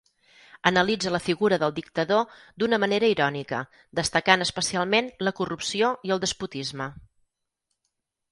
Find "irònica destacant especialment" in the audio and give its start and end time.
3.15-5.11